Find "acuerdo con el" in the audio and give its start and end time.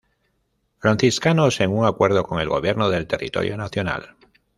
1.85-2.49